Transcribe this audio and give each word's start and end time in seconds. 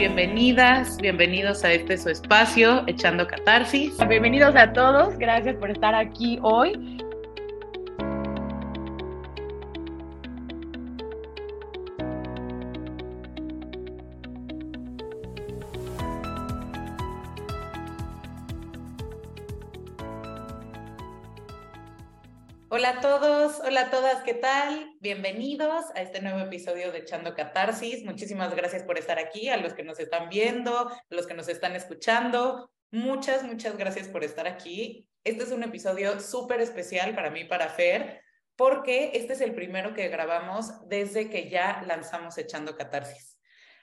bienvenidas, 0.00 0.96
bienvenidos 0.96 1.62
a 1.62 1.72
este 1.72 1.98
su 1.98 2.08
espacio, 2.08 2.84
Echando 2.86 3.26
Catarsis. 3.26 3.98
Bienvenidos 4.08 4.56
a 4.56 4.72
todos, 4.72 5.18
gracias 5.18 5.56
por 5.56 5.70
estar 5.70 5.94
aquí 5.94 6.38
hoy. 6.40 6.96
Hola 22.70 22.88
a 22.88 23.00
todos, 23.02 23.39
hola 23.70 23.82
a 23.82 23.90
todas, 23.90 24.24
¿qué 24.24 24.34
tal? 24.34 24.96
Bienvenidos 24.98 25.84
a 25.94 26.02
este 26.02 26.20
nuevo 26.20 26.40
episodio 26.40 26.90
de 26.90 26.98
Echando 26.98 27.36
Catarsis. 27.36 28.04
Muchísimas 28.04 28.52
gracias 28.52 28.82
por 28.82 28.98
estar 28.98 29.20
aquí, 29.20 29.48
a 29.48 29.58
los 29.58 29.74
que 29.74 29.84
nos 29.84 30.00
están 30.00 30.28
viendo, 30.28 30.88
a 30.88 31.00
los 31.08 31.28
que 31.28 31.34
nos 31.34 31.46
están 31.46 31.76
escuchando. 31.76 32.72
Muchas, 32.90 33.44
muchas 33.44 33.76
gracias 33.76 34.08
por 34.08 34.24
estar 34.24 34.48
aquí. 34.48 35.06
Este 35.22 35.44
es 35.44 35.52
un 35.52 35.62
episodio 35.62 36.18
súper 36.18 36.60
especial 36.60 37.14
para 37.14 37.30
mí, 37.30 37.44
para 37.44 37.68
Fer, 37.68 38.20
porque 38.56 39.12
este 39.14 39.34
es 39.34 39.40
el 39.40 39.54
primero 39.54 39.94
que 39.94 40.08
grabamos 40.08 40.88
desde 40.88 41.30
que 41.30 41.48
ya 41.48 41.84
lanzamos 41.86 42.38
Echando 42.38 42.76
Catarsis. 42.76 43.38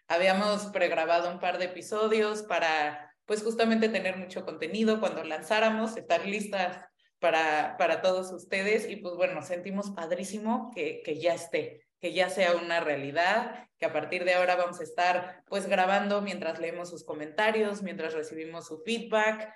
Habíamos 0.10 0.66
pregrabado 0.66 1.32
un 1.32 1.40
par 1.40 1.60
de 1.60 1.66
episodios 1.66 2.44
para, 2.44 3.16
pues 3.26 3.42
justamente 3.42 3.88
tener 3.88 4.18
mucho 4.18 4.44
contenido 4.44 5.00
cuando 5.00 5.24
lanzáramos, 5.24 5.96
estar 5.96 6.26
listas 6.26 6.84
para, 7.20 7.76
para 7.78 8.02
todos 8.02 8.32
ustedes 8.32 8.90
y 8.90 8.98
pues 8.98 9.16
bueno, 9.16 9.42
sentimos 9.42 9.92
padrísimo 9.92 10.72
que, 10.74 11.02
que 11.04 11.20
ya 11.20 11.34
esté, 11.34 11.88
que 12.00 12.14
ya 12.14 12.30
sea 12.30 12.56
una 12.56 12.80
realidad, 12.80 13.68
que 13.80 13.86
a 13.86 13.94
partir 13.94 14.24
de 14.24 14.34
ahora 14.34 14.56
vamos 14.56 14.80
a 14.80 14.84
estar 14.84 15.44
pues 15.48 15.68
grabando 15.68 16.22
mientras 16.22 16.60
leemos 16.60 16.90
sus 16.90 17.04
comentarios, 17.04 17.82
mientras 17.82 18.14
recibimos 18.14 18.68
su 18.68 18.80
feedback. 18.84 19.54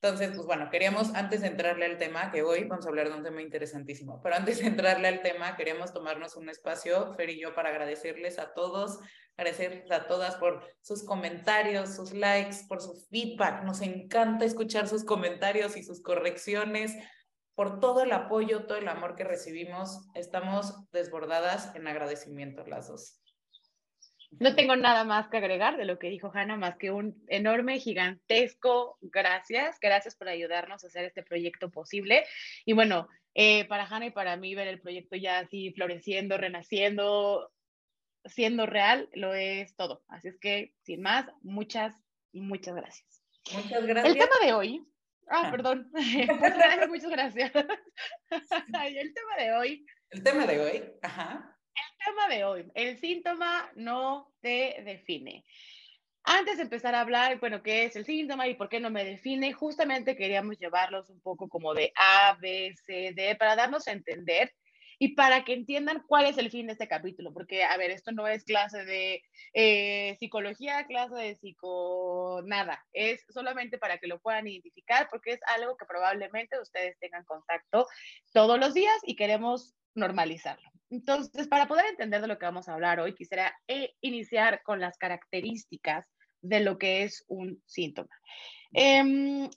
Entonces, 0.00 0.30
pues 0.32 0.46
bueno, 0.46 0.70
queríamos 0.70 1.12
antes 1.14 1.40
de 1.40 1.48
entrarle 1.48 1.84
al 1.84 1.98
tema, 1.98 2.30
que 2.30 2.42
hoy 2.42 2.64
vamos 2.64 2.86
a 2.86 2.88
hablar 2.88 3.08
de 3.08 3.16
un 3.16 3.24
tema 3.24 3.42
interesantísimo, 3.42 4.20
pero 4.22 4.36
antes 4.36 4.60
de 4.60 4.66
entrarle 4.68 5.08
al 5.08 5.22
tema, 5.22 5.56
queríamos 5.56 5.92
tomarnos 5.92 6.36
un 6.36 6.48
espacio, 6.48 7.14
Fer 7.14 7.30
y 7.30 7.40
yo, 7.40 7.52
para 7.52 7.70
agradecerles 7.70 8.38
a 8.38 8.54
todos, 8.54 9.00
agradecerles 9.36 9.90
a 9.90 10.06
todas 10.06 10.36
por 10.36 10.62
sus 10.82 11.04
comentarios, 11.04 11.96
sus 11.96 12.12
likes, 12.12 12.58
por 12.68 12.80
su 12.80 12.94
feedback. 13.10 13.64
Nos 13.64 13.80
encanta 13.80 14.44
escuchar 14.44 14.86
sus 14.86 15.04
comentarios 15.04 15.76
y 15.76 15.82
sus 15.82 16.00
correcciones 16.00 16.94
por 17.56 17.80
todo 17.80 18.04
el 18.04 18.12
apoyo, 18.12 18.66
todo 18.66 18.78
el 18.78 18.86
amor 18.86 19.16
que 19.16 19.24
recibimos. 19.24 20.08
Estamos 20.14 20.88
desbordadas 20.92 21.74
en 21.74 21.88
agradecimiento 21.88 22.64
las 22.68 22.86
dos. 22.86 23.20
No 24.30 24.54
tengo 24.54 24.76
nada 24.76 25.04
más 25.04 25.28
que 25.28 25.38
agregar 25.38 25.76
de 25.78 25.86
lo 25.86 25.98
que 25.98 26.10
dijo 26.10 26.30
Hanna, 26.32 26.56
más 26.56 26.76
que 26.76 26.90
un 26.90 27.24
enorme, 27.28 27.80
gigantesco 27.80 28.98
gracias. 29.00 29.78
Gracias 29.80 30.16
por 30.16 30.28
ayudarnos 30.28 30.84
a 30.84 30.86
hacer 30.88 31.06
este 31.06 31.22
proyecto 31.22 31.70
posible. 31.70 32.24
Y 32.66 32.74
bueno, 32.74 33.08
eh, 33.34 33.66
para 33.66 33.86
Hanna 33.86 34.06
y 34.06 34.10
para 34.10 34.36
mí 34.36 34.54
ver 34.54 34.68
el 34.68 34.80
proyecto 34.80 35.16
ya 35.16 35.38
así 35.38 35.72
floreciendo, 35.72 36.36
renaciendo, 36.36 37.50
siendo 38.26 38.66
real, 38.66 39.08
lo 39.14 39.32
es 39.32 39.74
todo. 39.76 40.04
Así 40.08 40.28
es 40.28 40.38
que, 40.38 40.74
sin 40.82 41.00
más, 41.00 41.26
muchas, 41.40 41.94
muchas 42.32 42.76
gracias. 42.76 43.22
Muchas 43.54 43.86
gracias. 43.86 44.14
El 44.14 44.20
tema 44.20 44.36
de 44.44 44.52
hoy, 44.52 44.86
ah, 45.30 45.44
ah. 45.46 45.50
perdón, 45.50 45.90
muchas 46.90 47.10
gracias. 47.10 47.50
el 48.30 49.14
tema 49.14 49.36
de 49.38 49.52
hoy. 49.52 49.86
El 50.10 50.22
tema 50.22 50.46
de 50.46 50.60
hoy, 50.60 50.84
ajá 51.02 51.57
tema 51.98 52.28
de 52.28 52.44
hoy, 52.44 52.70
el 52.74 52.98
síntoma 52.98 53.70
no 53.74 54.32
te 54.40 54.82
define. 54.84 55.44
Antes 56.24 56.58
de 56.58 56.64
empezar 56.64 56.94
a 56.94 57.00
hablar, 57.00 57.40
bueno, 57.40 57.62
qué 57.62 57.84
es 57.84 57.96
el 57.96 58.04
síntoma 58.04 58.48
y 58.48 58.54
por 58.54 58.68
qué 58.68 58.80
no 58.80 58.90
me 58.90 59.04
define, 59.04 59.52
justamente 59.52 60.16
queríamos 60.16 60.58
llevarlos 60.58 61.08
un 61.10 61.20
poco 61.20 61.48
como 61.48 61.72
de 61.74 61.92
A, 61.96 62.36
B, 62.40 62.74
C, 62.84 63.12
D, 63.14 63.34
para 63.36 63.56
darnos 63.56 63.88
a 63.88 63.92
entender 63.92 64.52
y 64.98 65.14
para 65.14 65.44
que 65.44 65.54
entiendan 65.54 66.02
cuál 66.06 66.26
es 66.26 66.38
el 66.38 66.50
fin 66.50 66.66
de 66.66 66.72
este 66.72 66.88
capítulo, 66.88 67.32
porque, 67.32 67.64
a 67.64 67.76
ver, 67.76 67.90
esto 67.92 68.10
no 68.12 68.26
es 68.26 68.44
clase 68.44 68.84
de 68.84 69.22
eh, 69.54 70.16
psicología, 70.18 70.86
clase 70.86 71.14
de 71.14 71.36
psico, 71.36 72.42
nada, 72.44 72.84
es 72.92 73.24
solamente 73.28 73.78
para 73.78 73.98
que 73.98 74.08
lo 74.08 74.20
puedan 74.20 74.48
identificar, 74.48 75.08
porque 75.10 75.32
es 75.32 75.40
algo 75.46 75.76
que 75.76 75.86
probablemente 75.86 76.60
ustedes 76.60 76.98
tengan 76.98 77.24
contacto 77.24 77.86
todos 78.32 78.58
los 78.58 78.74
días 78.74 78.96
y 79.04 79.14
queremos 79.14 79.76
normalizarlo. 79.98 80.68
Entonces, 80.90 81.48
para 81.48 81.68
poder 81.68 81.86
entender 81.86 82.20
de 82.20 82.28
lo 82.28 82.38
que 82.38 82.46
vamos 82.46 82.68
a 82.68 82.74
hablar 82.74 83.00
hoy, 83.00 83.14
quisiera 83.14 83.54
eh, 83.66 83.94
iniciar 84.00 84.62
con 84.62 84.80
las 84.80 84.96
características 84.96 86.06
de 86.40 86.60
lo 86.60 86.78
que 86.78 87.02
es 87.02 87.24
un 87.28 87.62
síntoma. 87.66 88.14
Em, 88.72 89.48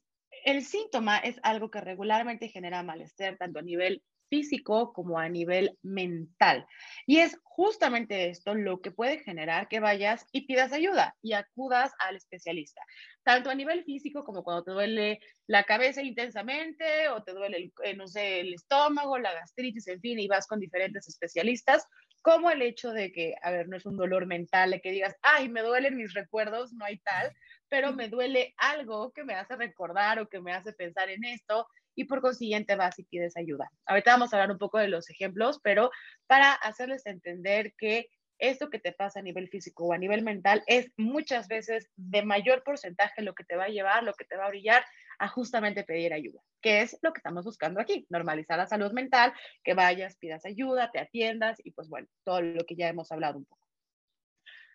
el 0.43 0.63
síntoma 0.63 1.17
es 1.19 1.39
algo 1.43 1.69
que 1.69 1.81
regularmente 1.81 2.49
genera 2.49 2.83
malestar 2.83 3.37
tanto 3.37 3.59
a 3.59 3.63
nivel 3.63 4.03
físico 4.31 4.93
como 4.93 5.19
a 5.19 5.27
nivel 5.27 5.77
mental. 5.83 6.65
Y 7.05 7.17
es 7.17 7.37
justamente 7.43 8.29
esto 8.29 8.55
lo 8.55 8.79
que 8.79 8.91
puede 8.91 9.19
generar 9.19 9.67
que 9.67 9.81
vayas 9.81 10.25
y 10.31 10.47
pidas 10.47 10.71
ayuda 10.71 11.17
y 11.21 11.33
acudas 11.33 11.91
al 11.99 12.15
especialista, 12.15 12.81
tanto 13.23 13.49
a 13.49 13.55
nivel 13.55 13.83
físico 13.83 14.23
como 14.23 14.43
cuando 14.43 14.63
te 14.63 14.71
duele 14.71 15.19
la 15.47 15.65
cabeza 15.65 16.01
intensamente 16.01 17.09
o 17.09 17.21
te 17.23 17.33
duele, 17.33 17.57
el, 17.57 17.73
eh, 17.83 17.93
no 17.93 18.07
sé, 18.07 18.39
el 18.39 18.53
estómago, 18.53 19.19
la 19.19 19.33
gastritis, 19.33 19.87
en 19.89 19.99
fin, 19.99 20.17
y 20.17 20.29
vas 20.29 20.47
con 20.47 20.61
diferentes 20.61 21.09
especialistas, 21.09 21.85
como 22.21 22.49
el 22.51 22.61
hecho 22.61 22.91
de 22.91 23.11
que, 23.11 23.35
a 23.41 23.51
ver, 23.51 23.67
no 23.67 23.75
es 23.75 23.85
un 23.85 23.97
dolor 23.97 24.27
mental, 24.27 24.71
de 24.71 24.79
que 24.79 24.91
digas, 24.91 25.15
ay, 25.21 25.49
me 25.49 25.61
duelen 25.61 25.97
mis 25.97 26.13
recuerdos, 26.13 26.71
no 26.71 26.85
hay 26.85 26.99
tal, 26.99 27.33
pero 27.67 27.91
me 27.93 28.07
duele 28.07 28.53
algo 28.57 29.11
que 29.11 29.25
me 29.25 29.33
hace 29.33 29.55
recordar 29.57 30.19
o 30.19 30.29
que 30.29 30.39
me 30.39 30.53
hace 30.53 30.71
pensar 30.71 31.09
en 31.09 31.25
esto 31.25 31.67
y 32.01 32.05
por 32.05 32.21
consiguiente 32.21 32.75
vas 32.75 32.97
y 32.99 33.03
pides 33.03 33.37
ayuda. 33.37 33.71
Ahorita 33.85 34.11
vamos 34.11 34.33
a 34.33 34.37
hablar 34.37 34.51
un 34.51 34.57
poco 34.57 34.79
de 34.79 34.87
los 34.87 35.09
ejemplos, 35.09 35.59
pero 35.63 35.91
para 36.27 36.53
hacerles 36.53 37.05
entender 37.05 37.73
que 37.77 38.09
esto 38.39 38.69
que 38.69 38.79
te 38.79 38.91
pasa 38.91 39.19
a 39.19 39.23
nivel 39.23 39.49
físico 39.49 39.85
o 39.85 39.93
a 39.93 39.99
nivel 39.99 40.23
mental 40.23 40.63
es 40.65 40.91
muchas 40.97 41.47
veces 41.47 41.89
de 41.95 42.23
mayor 42.23 42.63
porcentaje 42.63 43.21
lo 43.21 43.35
que 43.35 43.43
te 43.43 43.55
va 43.55 43.65
a 43.65 43.69
llevar, 43.69 44.03
lo 44.03 44.13
que 44.13 44.25
te 44.25 44.35
va 44.35 44.47
a 44.47 44.49
brillar 44.49 44.83
a 45.19 45.27
justamente 45.27 45.83
pedir 45.83 46.11
ayuda, 46.11 46.41
que 46.59 46.81
es 46.81 46.97
lo 47.03 47.13
que 47.13 47.19
estamos 47.19 47.45
buscando 47.45 47.79
aquí, 47.79 48.07
normalizar 48.09 48.57
la 48.57 48.65
salud 48.65 48.91
mental, 48.91 49.31
que 49.63 49.75
vayas, 49.75 50.17
pidas 50.17 50.43
ayuda, 50.45 50.89
te 50.91 50.99
atiendas 50.99 51.59
y 51.63 51.71
pues 51.71 51.87
bueno, 51.87 52.07
todo 52.23 52.41
lo 52.41 52.65
que 52.65 52.75
ya 52.75 52.89
hemos 52.89 53.11
hablado 53.11 53.37
un 53.37 53.45
poco. 53.45 53.61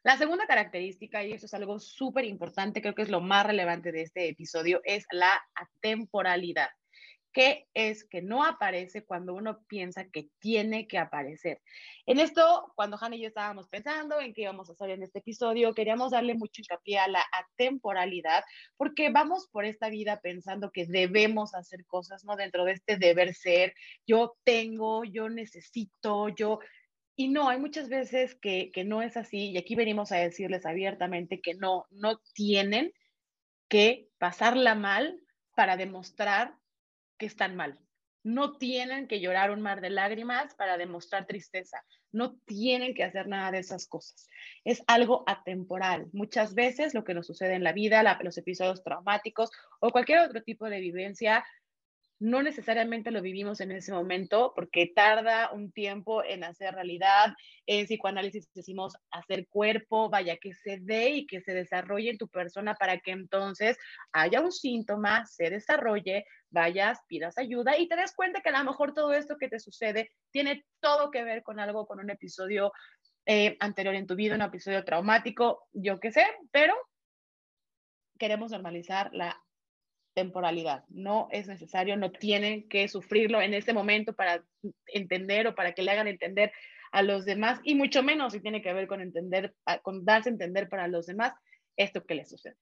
La 0.04 0.16
segunda 0.16 0.46
característica, 0.46 1.24
y 1.24 1.32
eso 1.32 1.46
es 1.46 1.54
algo 1.54 1.80
súper 1.80 2.24
importante, 2.24 2.80
creo 2.80 2.94
que 2.94 3.02
es 3.02 3.08
lo 3.08 3.20
más 3.20 3.44
relevante 3.44 3.90
de 3.90 4.02
este 4.02 4.28
episodio, 4.28 4.80
es 4.84 5.04
la 5.10 5.44
atemporalidad 5.56 6.68
que 7.36 7.68
es 7.74 8.02
que 8.08 8.22
no 8.22 8.42
aparece 8.46 9.04
cuando 9.04 9.34
uno 9.34 9.62
piensa 9.68 10.08
que 10.08 10.30
tiene 10.38 10.88
que 10.88 10.96
aparecer. 10.96 11.60
En 12.06 12.18
esto, 12.18 12.72
cuando 12.74 12.96
Hannah 12.98 13.16
y 13.16 13.20
yo 13.20 13.28
estábamos 13.28 13.68
pensando 13.68 14.18
en 14.22 14.32
qué 14.32 14.44
íbamos 14.44 14.70
a 14.70 14.72
hacer 14.72 14.88
en 14.88 15.02
este 15.02 15.18
episodio, 15.18 15.74
queríamos 15.74 16.12
darle 16.12 16.32
mucho 16.32 16.62
hincapié 16.62 16.98
a 16.98 17.08
la 17.08 17.22
atemporalidad, 17.30 18.42
porque 18.78 19.10
vamos 19.10 19.50
por 19.52 19.66
esta 19.66 19.90
vida 19.90 20.18
pensando 20.22 20.70
que 20.70 20.86
debemos 20.86 21.54
hacer 21.54 21.84
cosas, 21.84 22.24
¿no? 22.24 22.36
Dentro 22.36 22.64
de 22.64 22.72
este 22.72 22.96
deber 22.96 23.34
ser, 23.34 23.74
yo 24.06 24.34
tengo, 24.42 25.04
yo 25.04 25.28
necesito, 25.28 26.30
yo... 26.30 26.60
Y 27.16 27.28
no, 27.28 27.50
hay 27.50 27.58
muchas 27.58 27.90
veces 27.90 28.34
que, 28.34 28.70
que 28.72 28.84
no 28.84 29.02
es 29.02 29.18
así, 29.18 29.50
y 29.50 29.58
aquí 29.58 29.74
venimos 29.74 30.10
a 30.10 30.16
decirles 30.16 30.64
abiertamente 30.64 31.42
que 31.42 31.52
no, 31.52 31.84
no 31.90 32.18
tienen 32.32 32.94
que 33.68 34.08
pasarla 34.16 34.74
mal 34.74 35.20
para 35.54 35.76
demostrar 35.76 36.54
que 37.18 37.26
están 37.26 37.56
mal. 37.56 37.78
No 38.22 38.58
tienen 38.58 39.06
que 39.06 39.20
llorar 39.20 39.52
un 39.52 39.62
mar 39.62 39.80
de 39.80 39.90
lágrimas 39.90 40.52
para 40.56 40.76
demostrar 40.76 41.26
tristeza. 41.26 41.84
No 42.10 42.36
tienen 42.44 42.92
que 42.92 43.04
hacer 43.04 43.28
nada 43.28 43.52
de 43.52 43.58
esas 43.58 43.86
cosas. 43.86 44.28
Es 44.64 44.82
algo 44.88 45.22
atemporal. 45.28 46.08
Muchas 46.12 46.54
veces 46.54 46.92
lo 46.92 47.04
que 47.04 47.14
nos 47.14 47.28
sucede 47.28 47.54
en 47.54 47.62
la 47.62 47.72
vida, 47.72 48.18
los 48.22 48.36
episodios 48.36 48.82
traumáticos 48.82 49.50
o 49.78 49.90
cualquier 49.90 50.18
otro 50.18 50.42
tipo 50.42 50.68
de 50.68 50.80
vivencia 50.80 51.44
no 52.18 52.42
necesariamente 52.42 53.10
lo 53.10 53.20
vivimos 53.20 53.60
en 53.60 53.72
ese 53.72 53.92
momento 53.92 54.52
porque 54.54 54.90
tarda 54.94 55.52
un 55.52 55.70
tiempo 55.70 56.24
en 56.24 56.44
hacer 56.44 56.74
realidad. 56.74 57.34
En 57.66 57.84
psicoanálisis 57.84 58.48
decimos 58.54 58.96
hacer 59.10 59.46
cuerpo, 59.48 60.08
vaya, 60.08 60.36
que 60.38 60.54
se 60.54 60.78
dé 60.80 61.10
y 61.10 61.26
que 61.26 61.40
se 61.42 61.52
desarrolle 61.52 62.10
en 62.10 62.18
tu 62.18 62.28
persona 62.28 62.74
para 62.74 62.98
que 62.98 63.10
entonces 63.10 63.76
haya 64.12 64.40
un 64.40 64.52
síntoma, 64.52 65.26
se 65.26 65.50
desarrolle, 65.50 66.24
vayas, 66.50 66.98
pidas 67.06 67.36
ayuda 67.36 67.76
y 67.76 67.88
te 67.88 67.96
des 67.96 68.14
cuenta 68.14 68.40
que 68.40 68.48
a 68.48 68.58
lo 68.58 68.70
mejor 68.70 68.94
todo 68.94 69.12
esto 69.12 69.36
que 69.36 69.48
te 69.48 69.60
sucede 69.60 70.10
tiene 70.30 70.64
todo 70.80 71.10
que 71.10 71.22
ver 71.22 71.42
con 71.42 71.60
algo, 71.60 71.86
con 71.86 72.00
un 72.00 72.10
episodio 72.10 72.72
eh, 73.26 73.56
anterior 73.60 73.94
en 73.94 74.06
tu 74.06 74.14
vida, 74.14 74.36
un 74.36 74.42
episodio 74.42 74.84
traumático, 74.84 75.66
yo 75.72 76.00
qué 76.00 76.12
sé, 76.12 76.24
pero 76.50 76.74
queremos 78.18 78.52
normalizar 78.52 79.12
la 79.12 79.38
temporalidad. 80.16 80.84
No 80.88 81.28
es 81.30 81.46
necesario, 81.46 81.96
no 81.96 82.10
tienen 82.10 82.68
que 82.68 82.88
sufrirlo 82.88 83.42
en 83.42 83.52
este 83.52 83.74
momento 83.74 84.14
para 84.14 84.42
entender 84.86 85.46
o 85.46 85.54
para 85.54 85.72
que 85.72 85.82
le 85.82 85.90
hagan 85.90 86.08
entender 86.08 86.52
a 86.90 87.02
los 87.02 87.26
demás, 87.26 87.60
y 87.62 87.74
mucho 87.74 88.02
menos 88.02 88.32
si 88.32 88.40
tiene 88.40 88.62
que 88.62 88.72
ver 88.72 88.86
con 88.86 89.02
entender, 89.02 89.54
con 89.82 90.04
darse 90.06 90.30
a 90.30 90.32
entender 90.32 90.68
para 90.70 90.88
los 90.88 91.06
demás 91.06 91.34
esto 91.76 92.04
que 92.04 92.14
le 92.14 92.24
sucede. 92.24 92.56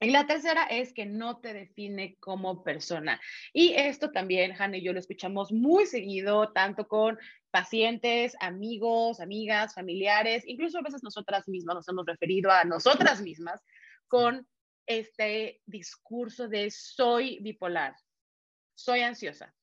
Y 0.00 0.10
la 0.10 0.26
tercera 0.26 0.64
es 0.64 0.92
que 0.92 1.06
no 1.06 1.38
te 1.38 1.54
define 1.54 2.16
como 2.20 2.62
persona. 2.62 3.18
Y 3.54 3.72
esto 3.74 4.10
también, 4.10 4.52
Hannah 4.52 4.76
y 4.76 4.84
yo 4.84 4.92
lo 4.92 4.98
escuchamos 4.98 5.52
muy 5.52 5.86
seguido, 5.86 6.52
tanto 6.52 6.86
con 6.86 7.18
pacientes, 7.50 8.36
amigos, 8.40 9.20
amigas, 9.20 9.72
familiares, 9.72 10.42
incluso 10.46 10.78
a 10.78 10.82
veces 10.82 11.02
nosotras 11.02 11.48
mismas 11.48 11.76
nos 11.76 11.88
hemos 11.88 12.04
referido 12.04 12.50
a 12.50 12.64
nosotras 12.64 13.22
mismas 13.22 13.62
con 14.08 14.46
este 14.86 15.62
discurso 15.66 16.48
de 16.48 16.70
soy 16.70 17.38
bipolar, 17.40 17.96
soy 18.74 19.00
ansiosa, 19.00 19.54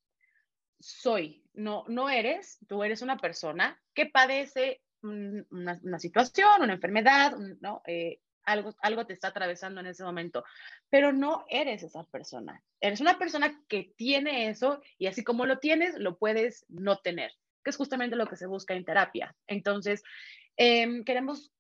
soy, 0.80 1.44
no, 1.54 1.86
no 1.88 2.10
eres, 2.10 2.58
tú 2.68 2.84
eres 2.84 3.02
una 3.02 3.18
persona 3.18 3.80
que 3.94 4.08
padece 4.08 4.82
una, 5.04 6.00
situación, 6.00 6.62
una 6.62 6.74
enfermedad, 6.74 7.36
¿no? 7.60 7.82
Eh, 7.86 8.20
algo, 8.44 8.76
algo 8.82 9.06
te 9.06 9.14
está 9.14 9.30
atravesando 9.30 9.82
en 9.82 9.88
ese 9.88 10.04
momento, 10.04 10.44
pero 10.90 11.12
no 11.12 11.46
eres 11.50 11.84
esa 11.84 12.04
persona. 12.06 12.64
Eres 12.80 13.02
una 13.02 13.18
persona 13.18 13.64
que 13.68 13.94
tiene 13.96 14.50
eso 14.50 14.82
y 14.98 15.08
así 15.08 15.24
como 15.24 15.46
lo 15.46 15.60
tienes, 15.60 15.96
lo 15.98 16.18
puedes 16.18 16.66
no 16.68 16.98
tener, 16.98 17.32
que 17.64 17.70
es 17.70 17.78
justamente 17.78 18.16
lo 18.16 18.28
que 18.28 18.36
se 18.36 18.48
busca 18.48 18.74
en 18.74 18.86
terapia. 18.86 19.36
Entonces, 19.48 20.04
em, 20.58 21.04
queremos 21.04 21.52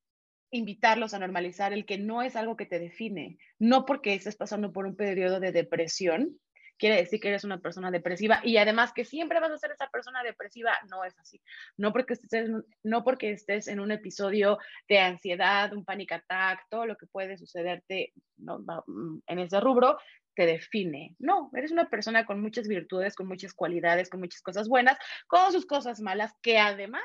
invitarlos 0.52 1.14
a 1.14 1.20
normalizar 1.20 1.74
el 1.74 1.86
que 1.86 1.98
no 1.98 2.22
es 2.22 2.36
algo 2.36 2.58
que 2.58 2.66
te 2.66 2.80
define, 2.80 3.38
no 3.58 3.86
porque 3.86 4.14
estés 4.14 4.36
pasando 4.36 4.72
por 4.72 4.86
un 4.86 4.96
periodo 4.96 5.40
de 5.40 5.52
depresión, 5.52 6.38
quiere 6.78 6.98
decir 6.98 7.20
que 7.20 7.30
eres 7.30 7.44
una 7.44 7.60
persona 7.60 7.92
depresiva 7.92 8.42
y 8.44 8.58
además 8.58 8.92
que 8.92 9.06
siempre 9.06 9.40
vas 9.40 9.52
a 9.52 9.58
ser 9.58 9.72
esa 9.72 9.88
persona 9.90 10.24
depresiva, 10.24 10.74
no 10.90 11.04
es 11.06 11.18
así. 11.20 11.40
No 11.78 11.94
porque 11.94 12.14
estés, 12.14 12.50
no 12.84 13.04
porque 13.04 13.32
estés 13.32 13.68
en 13.68 13.80
un 13.80 13.92
episodio 13.92 14.58
de 14.90 14.98
ansiedad, 14.98 15.72
un 15.74 15.86
panic 15.86 16.14
attack, 16.14 16.66
todo 16.70 16.88
lo 16.88 16.98
que 16.98 17.06
puede 17.06 17.38
sucederte 17.38 18.14
mm, 18.38 19.20
en 19.28 19.40
ese 19.40 19.60
rubro, 19.60 20.00
te 20.36 20.48
define. 20.48 21.16
No, 21.20 21.52
eres 21.56 21.72
una 21.72 21.88
persona 21.88 22.26
con 22.26 22.42
muchas 22.42 22.68
virtudes, 22.68 23.16
con 23.16 23.28
muchas 23.28 23.54
cualidades, 23.54 24.10
con 24.10 24.20
muchas 24.20 24.42
cosas 24.42 24.68
buenas, 24.68 24.98
con 25.28 25.52
sus 25.52 25.68
cosas 25.68 26.02
malas, 26.02 26.34
que 26.42 26.58
además 26.58 27.04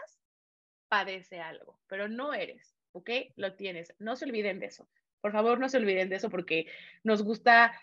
padece 0.89 1.41
algo, 1.41 1.79
pero 1.87 2.09
no 2.09 2.33
eres, 2.33 2.76
¿ok? 2.97 3.11
Lo 3.37 3.55
tienes. 3.55 3.95
No 3.99 4.17
se 4.17 4.25
olviden 4.25 4.59
de 4.59 4.67
eso. 4.67 4.89
Por 5.21 5.33
favor, 5.33 5.59
no 5.59 5.69
se 5.69 5.77
olviden 5.77 6.09
de 6.09 6.17
eso 6.17 6.31
porque 6.31 6.67
nos 7.05 7.23
gusta 7.23 7.79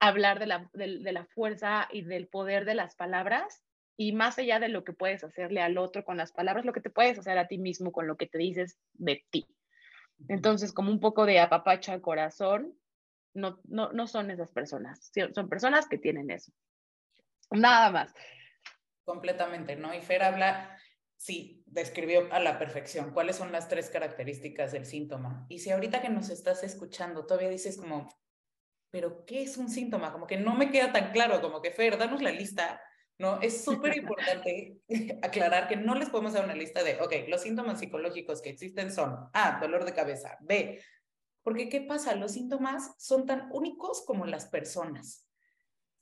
hablar 0.00 0.38
de 0.38 0.46
la, 0.46 0.70
de, 0.72 1.12
la 1.12 1.24
fuerza 1.24 1.88
y 1.90 2.02
del 2.02 2.28
poder 2.28 2.64
de 2.64 2.74
las 2.74 2.94
palabras 2.94 3.64
y 3.96 4.12
más 4.12 4.38
allá 4.38 4.60
de 4.60 4.68
lo 4.68 4.84
que 4.84 4.92
puedes 4.92 5.24
hacerle 5.24 5.60
al 5.60 5.76
otro 5.76 6.04
con 6.04 6.16
las 6.16 6.30
palabras, 6.30 6.64
lo 6.64 6.72
que 6.72 6.80
te 6.80 6.90
puedes 6.90 7.18
hacer 7.18 7.36
a 7.38 7.48
ti 7.48 7.58
mismo 7.58 7.90
con 7.90 8.06
lo 8.06 8.16
que 8.16 8.28
te 8.28 8.38
dices 8.38 8.78
de 8.94 9.24
ti. 9.30 9.48
Entonces, 10.28 10.72
como 10.72 10.92
un 10.92 11.00
poco 11.00 11.26
de 11.26 11.40
apapacho 11.40 11.90
al 11.92 12.00
corazón, 12.00 12.74
no, 13.34 13.60
no, 13.64 13.92
no 13.92 14.06
son 14.06 14.30
esas 14.30 14.52
personas, 14.52 15.10
son 15.34 15.48
personas 15.48 15.88
que 15.88 15.98
tienen 15.98 16.30
eso. 16.30 16.52
Nada 17.50 17.90
más. 17.90 18.14
Completamente, 19.04 19.74
¿no? 19.74 19.94
Y 19.94 20.00
Fer 20.00 20.22
habla, 20.22 20.78
sí, 21.18 21.62
describió 21.66 22.32
a 22.32 22.40
la 22.40 22.58
perfección 22.58 23.12
cuáles 23.12 23.36
son 23.36 23.52
las 23.52 23.68
tres 23.68 23.90
características 23.90 24.72
del 24.72 24.86
síntoma. 24.86 25.44
Y 25.48 25.58
si 25.58 25.70
ahorita 25.70 26.00
que 26.00 26.08
nos 26.08 26.30
estás 26.30 26.62
escuchando 26.62 27.26
todavía 27.26 27.50
dices 27.50 27.76
como, 27.76 28.08
pero 28.90 29.26
¿qué 29.26 29.42
es 29.42 29.58
un 29.58 29.68
síntoma? 29.68 30.12
Como 30.12 30.26
que 30.26 30.38
no 30.38 30.54
me 30.54 30.70
queda 30.70 30.92
tan 30.92 31.12
claro, 31.12 31.42
como 31.42 31.60
que 31.60 31.72
Fer, 31.72 31.98
danos 31.98 32.22
la 32.22 32.30
lista, 32.30 32.80
¿no? 33.18 33.40
Es 33.42 33.64
súper 33.64 33.96
importante 33.96 34.78
aclarar 35.22 35.68
que 35.68 35.76
no 35.76 35.94
les 35.96 36.08
podemos 36.08 36.32
dar 36.32 36.44
una 36.44 36.54
lista 36.54 36.82
de, 36.82 37.00
ok, 37.00 37.12
los 37.28 37.42
síntomas 37.42 37.80
psicológicos 37.80 38.40
que 38.40 38.50
existen 38.50 38.92
son 38.92 39.28
A, 39.32 39.58
dolor 39.60 39.84
de 39.84 39.92
cabeza, 39.92 40.38
B, 40.40 40.80
porque 41.42 41.68
¿qué 41.68 41.80
pasa? 41.80 42.14
Los 42.14 42.32
síntomas 42.32 42.92
son 42.98 43.26
tan 43.26 43.48
únicos 43.52 44.04
como 44.06 44.24
las 44.24 44.46
personas. 44.46 45.26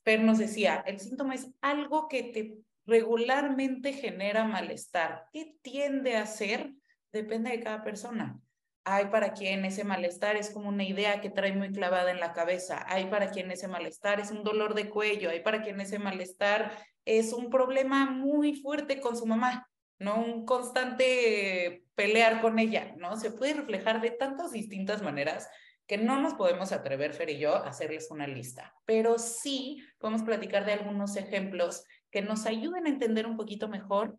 Fer 0.05 0.21
nos 0.21 0.39
decía, 0.39 0.85
el 0.87 1.01
síntoma 1.01 1.35
es 1.35 1.49
algo 1.61 2.07
que 2.09 2.23
te 2.23 2.59
regularmente 2.87 3.93
genera 3.93 4.45
malestar. 4.45 5.27
¿Qué 5.33 5.57
tiende 5.63 6.17
a 6.17 6.27
ser? 6.27 6.73
Depende 7.13 7.51
de 7.51 7.61
cada 7.61 7.83
persona. 7.83 8.39
Hay 8.85 9.07
para 9.07 9.33
quien 9.33 9.65
ese 9.65 9.83
malestar 9.83 10.37
es 10.37 10.51
como 10.51 10.69
una 10.69 10.85
idea 10.85 11.21
que 11.21 11.31
trae 11.31 11.53
muy 11.53 11.73
clavada 11.73 12.13
en 12.13 12.21
la 12.21 12.33
cabeza. 12.33 12.85
Hay 12.89 13.07
para 13.07 13.31
quien 13.31 13.51
ese 13.51 13.67
malestar 13.67 14.21
es 14.21 14.31
un 14.31 14.45
dolor 14.45 14.75
de 14.75 14.89
cuello. 14.89 15.31
Hay 15.31 15.41
para 15.41 15.63
quien 15.63 15.81
ese 15.81 15.99
malestar 15.99 16.71
es 17.05 17.33
un 17.33 17.51
problema 17.51 18.09
muy 18.11 18.55
fuerte 18.55 19.01
con 19.01 19.17
su 19.17 19.27
mamá, 19.27 19.69
¿no? 19.99 20.23
Un 20.23 20.47
constante 20.47 21.85
pelear 21.97 22.41
con 22.41 22.61
ella, 22.61 22.95
¿no? 22.97 23.17
Se 23.17 23.33
puede 23.33 23.55
reflejar 23.55 24.01
de 24.01 24.13
tantas 24.13 24.53
distintas 24.53 25.03
maneras 25.03 25.49
que 25.87 25.99
no 25.99 26.21
nos 26.21 26.35
podemos 26.35 26.73
atrever, 26.73 27.13
Fer 27.13 27.31
y 27.31 27.39
yo, 27.39 27.55
a 27.55 27.69
hacerles 27.69 28.11
una 28.11 28.27
lista. 28.27 28.75
Pero 28.85 29.19
sí 29.19 29.83
podemos 29.99 30.23
platicar 30.23 30.65
de 30.65 30.75
algunos 30.75 31.17
ejemplos 31.17 31.85
que 32.11 32.23
nos 32.23 32.47
ayuden 32.47 32.87
a 32.87 32.91
entender 32.91 33.27
un 33.27 33.37
poquito 33.37 33.69
mejor 33.69 34.19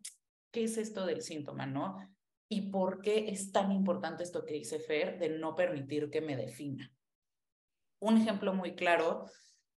qué 0.52 0.64
es 0.64 0.78
esto 0.78 1.06
del 1.06 1.22
síntoma, 1.22 1.66
¿no? 1.66 1.98
y 2.50 2.72
por 2.72 3.02
qué 3.02 3.30
es 3.30 3.52
tan 3.52 3.72
importante 3.72 4.24
esto 4.24 4.46
que 4.46 4.54
dice 4.54 4.80
Fer 4.80 5.20
de 5.20 5.30
no 5.30 5.56
permitir 5.56 6.10
que 6.10 6.22
me 6.22 6.38
defina. 6.38 6.92
Un 8.00 8.18
ejemplo 8.18 8.54
muy 8.54 8.76
claro 8.76 9.26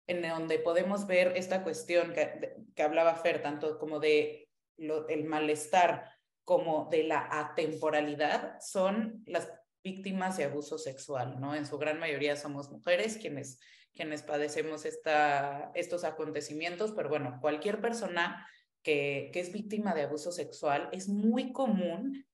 en 0.08 0.22
donde 0.28 0.60
podemos 0.60 1.08
ver 1.08 1.34
esta 1.36 1.64
cuestión 1.64 2.14
que, 2.14 2.56
que 2.76 2.84
hablaba 2.84 3.16
Fer, 3.16 3.42
tanto 3.42 3.78
como 3.78 4.00
de 4.00 4.50
el 4.78 5.24
malestar 5.26 6.12
como 6.44 6.88
de 6.90 7.04
la 7.04 7.28
atemporalidad, 7.30 8.58
son 8.62 9.24
las 9.26 9.52
víctimas 9.88 10.36
de 10.36 10.44
abuso 10.44 10.78
sexual, 10.78 11.40
¿no? 11.40 11.56
En 11.56 11.66
su 11.66 11.78
gran 11.78 11.98
mayoría 11.98 12.36
somos 12.36 12.70
mujeres 12.70 13.18
quienes, 13.18 13.60
quienes 13.96 14.22
padecemos 14.22 14.86
esta, 14.86 15.72
estos 15.76 16.04
acontecimientos, 16.04 16.92
pero 16.92 17.08
bueno, 17.08 17.38
cualquier 17.40 17.80
persona 17.80 18.46
que, 18.84 19.30
que 19.32 19.40
es 19.40 19.54
víctima 19.54 19.94
de 19.94 20.02
abuso 20.04 20.34
sexual 20.34 20.90
es 20.92 21.08
muy 21.08 21.54
común 21.54 22.26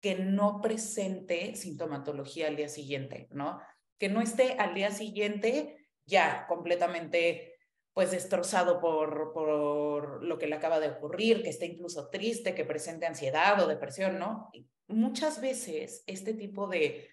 que 0.00 0.16
no 0.16 0.60
presente 0.60 1.54
sintomatología 1.54 2.48
al 2.48 2.56
día 2.56 2.68
siguiente, 2.68 3.28
¿no? 3.30 3.60
Que 3.96 4.08
no 4.08 4.20
esté 4.20 4.54
al 4.54 4.74
día 4.74 4.90
siguiente 4.90 5.86
ya 6.06 6.46
completamente 6.48 7.49
pues 8.00 8.12
destrozado 8.12 8.80
por, 8.80 9.34
por 9.34 10.24
lo 10.24 10.38
que 10.38 10.46
le 10.46 10.54
acaba 10.54 10.80
de 10.80 10.88
ocurrir, 10.88 11.42
que 11.42 11.50
esté 11.50 11.66
incluso 11.66 12.08
triste, 12.08 12.54
que 12.54 12.64
presente 12.64 13.04
ansiedad 13.04 13.62
o 13.62 13.66
depresión, 13.66 14.18
¿no? 14.18 14.50
muchas 14.88 15.42
veces 15.42 16.02
este 16.06 16.32
tipo 16.32 16.66
de 16.66 17.10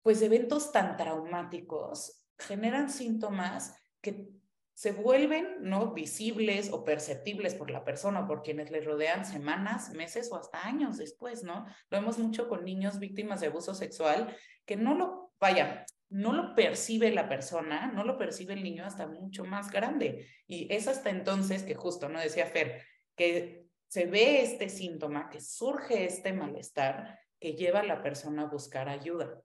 pues 0.00 0.22
eventos 0.22 0.70
tan 0.70 0.96
traumáticos 0.96 2.24
generan 2.38 2.88
síntomas 2.88 3.76
que 4.00 4.28
se 4.74 4.92
vuelven 4.92 5.56
no 5.58 5.92
visibles 5.92 6.70
o 6.72 6.84
perceptibles 6.84 7.56
por 7.56 7.72
la 7.72 7.84
persona 7.84 8.20
o 8.20 8.26
por 8.28 8.44
quienes 8.44 8.70
les 8.70 8.84
rodean 8.84 9.24
semanas, 9.24 9.90
meses 9.90 10.30
o 10.30 10.36
hasta 10.36 10.64
años 10.64 10.98
después, 10.98 11.42
¿no? 11.42 11.66
Lo 11.90 11.98
vemos 11.98 12.16
mucho 12.20 12.48
con 12.48 12.64
niños 12.64 13.00
víctimas 13.00 13.40
de 13.40 13.48
abuso 13.48 13.74
sexual 13.74 14.36
que 14.64 14.76
no 14.76 14.94
lo, 14.94 15.32
vaya, 15.40 15.84
no 16.14 16.32
lo 16.32 16.54
percibe 16.54 17.10
la 17.10 17.28
persona, 17.28 17.90
no 17.90 18.04
lo 18.04 18.16
percibe 18.16 18.54
el 18.54 18.62
niño 18.62 18.84
hasta 18.84 19.08
mucho 19.08 19.44
más 19.44 19.72
grande. 19.72 20.28
Y 20.46 20.72
es 20.72 20.86
hasta 20.86 21.10
entonces 21.10 21.64
que 21.64 21.74
justo, 21.74 22.08
¿no? 22.08 22.20
Decía 22.20 22.46
Fer, 22.46 22.82
que 23.16 23.66
se 23.88 24.06
ve 24.06 24.42
este 24.42 24.68
síntoma, 24.68 25.28
que 25.28 25.40
surge 25.40 26.04
este 26.04 26.32
malestar 26.32 27.18
que 27.40 27.54
lleva 27.54 27.80
a 27.80 27.84
la 27.84 28.00
persona 28.00 28.42
a 28.42 28.48
buscar 28.48 28.88
ayuda. 28.88 29.42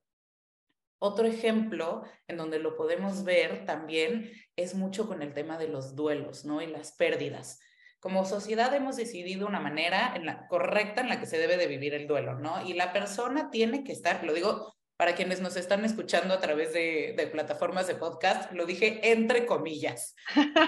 Otro 0.99 1.25
ejemplo 1.25 2.03
en 2.27 2.38
donde 2.38 2.59
lo 2.59 2.75
podemos 2.75 3.23
ver 3.23 3.65
también 3.65 4.31
es 4.55 4.75
mucho 4.75 5.07
con 5.07 5.23
el 5.23 5.33
tema 5.33 5.57
de 5.57 5.69
los 5.69 5.95
duelos, 5.95 6.45
¿no? 6.45 6.61
Y 6.61 6.67
las 6.67 6.91
pérdidas. 6.91 7.59
Como 7.99 8.25
sociedad 8.25 8.71
hemos 8.75 8.95
decidido 8.95 9.47
una 9.47 9.59
manera 9.59 10.13
en 10.15 10.27
la, 10.27 10.45
correcta 10.47 11.01
en 11.01 11.09
la 11.09 11.19
que 11.19 11.25
se 11.25 11.39
debe 11.39 11.57
de 11.57 11.65
vivir 11.65 11.95
el 11.95 12.05
duelo, 12.05 12.35
¿no? 12.38 12.63
Y 12.63 12.73
la 12.75 12.93
persona 12.93 13.49
tiene 13.49 13.83
que 13.83 13.91
estar, 13.91 14.23
lo 14.23 14.35
digo 14.35 14.78
para 15.00 15.15
quienes 15.15 15.39
nos 15.39 15.56
están 15.56 15.86
escuchando 15.86 16.34
a 16.34 16.41
través 16.41 16.74
de, 16.74 17.29
plataformas 17.32 17.88
de 17.88 17.96
podcast, 17.96 18.51
lo 18.51 18.65
dije 18.65 19.00
entre 19.13 19.46
comillas. 19.46 20.13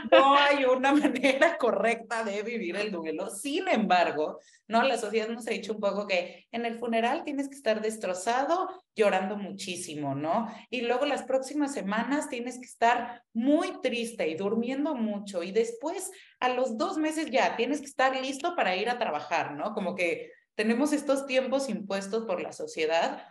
No 0.09 0.37
hay 0.37 0.63
una 0.63 0.93
manera 0.93 1.57
correcta 1.57 2.23
de 2.23 2.41
vivir 2.41 2.77
el 2.77 2.91
duelo. 2.91 3.29
Sin 3.29 3.67
embargo, 3.67 4.39
no, 4.69 4.83
la 4.83 4.97
sociedad 4.97 5.27
nos 5.27 5.47
ha 5.47 5.51
dicho 5.51 5.73
un 5.73 5.81
poco 5.81 6.07
que 6.07 6.47
en 6.53 6.65
el 6.65 6.79
funeral 6.79 7.25
tienes 7.25 7.49
que 7.49 7.55
estar 7.55 7.81
destrozado, 7.81 8.69
llorando 8.95 9.35
muchísimo, 9.35 10.15
¿no? 10.15 10.47
Y 10.69 10.83
luego 10.83 11.05
las 11.05 11.23
próximas 11.23 11.73
semanas 11.73 12.29
tienes 12.29 12.57
que 12.57 12.67
estar 12.67 13.23
muy 13.33 13.81
triste 13.81 14.29
y 14.29 14.35
durmiendo 14.35 14.95
mucho. 14.95 15.43
Y 15.43 15.51
después, 15.51 16.09
a 16.39 16.47
los 16.47 16.77
dos 16.77 16.97
meses 16.97 17.29
ya, 17.31 17.57
tienes 17.57 17.81
que 17.81 17.87
estar 17.87 18.15
listo 18.15 18.55
para 18.55 18.77
ir 18.77 18.89
a 18.89 18.97
trabajar, 18.97 19.55
¿no? 19.55 19.73
Como 19.73 19.93
que 19.93 20.31
tenemos 20.55 20.93
estos 20.93 21.25
tiempos 21.25 21.67
impuestos 21.67 22.23
por 22.23 22.41
la 22.41 22.53
sociedad 22.53 23.27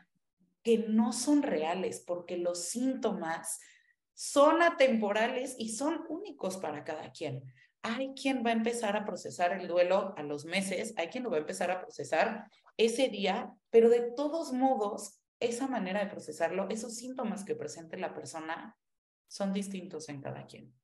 que 0.63 0.79
no 0.79 1.13
son 1.13 1.43
reales 1.43 2.03
porque 2.07 2.37
los 2.37 2.65
síntomas 2.69 3.61
son 4.15 4.63
atemporales 4.63 5.55
y 5.59 5.71
son 5.71 6.05
únicos 6.09 6.59
para 6.59 6.85
cada 6.85 7.11
quien. 7.13 7.43
Hay 7.83 8.13
quien 8.15 8.45
va 8.45 8.51
a 8.51 8.55
empezar 8.55 8.97
a 8.97 9.07
procesar 9.07 9.53
el 9.53 9.67
duelo 9.67 10.15
a 10.17 10.23
los 10.23 10.45
meses, 10.45 10.93
hay 10.99 11.09
quien 11.09 11.25
lo 11.25 11.31
va 11.31 11.39
a 11.39 11.41
empezar 11.41 11.71
a 11.71 11.81
procesar 11.81 12.51
ese 12.77 13.09
día, 13.09 13.55
pero 13.71 13.89
de 13.89 14.13
todos 14.13 14.53
modos 14.53 15.21
esa 15.41 15.67
manera 15.67 16.01
de 16.01 16.11
procesarlo, 16.11 16.69
esos 16.69 16.97
síntomas 16.97 17.45
que 17.45 17.55
presente 17.55 17.97
la 17.97 18.15
persona 18.15 18.77
son 19.27 19.55
distintos 19.55 20.09
en 20.11 20.21
cada 20.21 20.47
quien. 20.47 20.75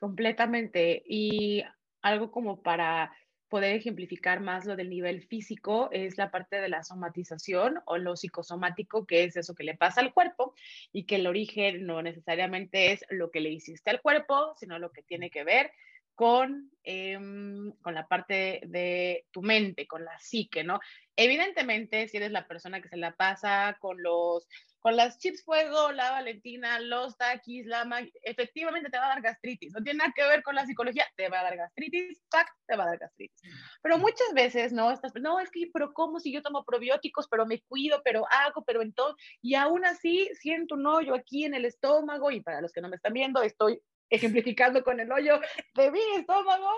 Completamente. 0.00 1.02
Y 1.06 1.62
algo 2.00 2.32
como 2.32 2.62
para 2.62 3.12
poder 3.52 3.76
ejemplificar 3.76 4.40
más 4.40 4.64
lo 4.64 4.76
del 4.76 4.88
nivel 4.88 5.20
físico 5.20 5.90
es 5.92 6.16
la 6.16 6.30
parte 6.30 6.56
de 6.56 6.70
la 6.70 6.82
somatización 6.82 7.82
o 7.84 7.98
lo 7.98 8.16
psicosomático, 8.16 9.04
que 9.04 9.24
es 9.24 9.36
eso 9.36 9.54
que 9.54 9.62
le 9.62 9.76
pasa 9.76 10.00
al 10.00 10.14
cuerpo 10.14 10.54
y 10.90 11.04
que 11.04 11.16
el 11.16 11.26
origen 11.26 11.84
no 11.84 12.00
necesariamente 12.00 12.92
es 12.92 13.04
lo 13.10 13.30
que 13.30 13.40
le 13.40 13.50
hiciste 13.50 13.90
al 13.90 14.00
cuerpo, 14.00 14.54
sino 14.58 14.78
lo 14.78 14.90
que 14.90 15.02
tiene 15.02 15.28
que 15.28 15.44
ver 15.44 15.70
con, 16.14 16.70
em, 16.82 17.72
con 17.82 17.92
la 17.92 18.08
parte 18.08 18.62
de 18.64 19.26
tu 19.30 19.42
mente, 19.42 19.86
con 19.86 20.02
la 20.02 20.18
psique, 20.18 20.64
¿no? 20.64 20.80
Evidentemente, 21.14 22.08
si 22.08 22.16
eres 22.16 22.30
la 22.30 22.48
persona 22.48 22.80
que 22.80 22.88
se 22.88 22.96
la 22.96 23.14
pasa 23.16 23.76
con 23.80 24.02
los 24.02 24.48
con 24.82 24.96
las 24.96 25.16
chips 25.18 25.44
fuego, 25.44 25.92
la 25.92 26.10
Valentina, 26.10 26.80
los 26.80 27.16
taquis, 27.16 27.66
la 27.66 27.86
efectivamente 28.22 28.90
te 28.90 28.98
va 28.98 29.06
a 29.06 29.08
dar 29.10 29.22
gastritis. 29.22 29.72
No 29.72 29.82
tiene 29.82 29.98
nada 29.98 30.12
que 30.14 30.24
ver 30.24 30.42
con 30.42 30.56
la 30.56 30.66
psicología, 30.66 31.06
te 31.16 31.28
va 31.28 31.40
a 31.40 31.44
dar 31.44 31.56
gastritis, 31.56 32.20
¡pac! 32.28 32.48
te 32.66 32.76
va 32.76 32.84
a 32.84 32.86
dar 32.88 32.98
gastritis. 32.98 33.40
Pero 33.80 33.98
muchas 33.98 34.34
veces, 34.34 34.72
¿no? 34.72 34.90
Estás, 34.90 35.12
no, 35.20 35.38
es 35.38 35.50
que, 35.50 35.70
pero 35.72 35.92
¿cómo 35.92 36.18
si 36.18 36.32
yo 36.32 36.42
tomo 36.42 36.64
probióticos, 36.64 37.28
pero 37.28 37.46
me 37.46 37.60
cuido, 37.62 38.02
pero 38.04 38.26
hago, 38.28 38.64
pero 38.64 38.82
entonces, 38.82 39.24
y 39.40 39.54
aún 39.54 39.84
así 39.84 40.28
siento 40.34 40.74
un 40.74 40.86
hoyo 40.86 41.14
aquí 41.14 41.44
en 41.44 41.54
el 41.54 41.64
estómago, 41.64 42.32
y 42.32 42.40
para 42.40 42.60
los 42.60 42.72
que 42.72 42.80
no 42.80 42.88
me 42.88 42.96
están 42.96 43.12
viendo, 43.12 43.40
estoy 43.40 43.80
ejemplificando 44.10 44.82
con 44.82 44.98
el 44.98 45.12
hoyo 45.12 45.40
de 45.74 45.90
mi 45.92 46.00
estómago. 46.16 46.68